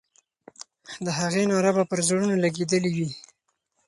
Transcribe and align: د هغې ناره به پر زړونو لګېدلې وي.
د 1.05 1.07
هغې 1.19 1.43
ناره 1.51 1.71
به 1.77 1.83
پر 1.91 1.99
زړونو 2.07 2.35
لګېدلې 2.43 2.91
وي. 2.97 3.09